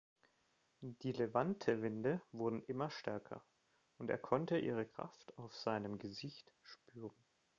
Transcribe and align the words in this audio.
Die 0.81 1.11
Levante-Winde 1.11 2.21
wurden 2.31 2.63
immer 2.63 2.89
stärker, 2.89 3.43
und 3.99 4.09
er 4.09 4.17
konnte 4.17 4.57
ihre 4.57 4.87
Kraft 4.87 5.37
auf 5.37 5.55
seinem 5.55 5.99
Gesicht 5.99 6.51
spüren. 6.63 7.13